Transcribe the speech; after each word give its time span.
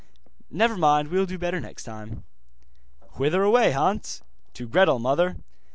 'Never 0.49 0.77
mind, 0.77 1.09
will 1.09 1.27
do 1.27 1.37
better 1.37 1.59
next 1.59 1.83
time.' 1.83 2.23
'Whither 3.17 3.43
away, 3.43 3.69
Hans?' 3.73 4.23
'To 4.55 4.67
Gretel, 4.67 4.97
mother. 4.97 5.37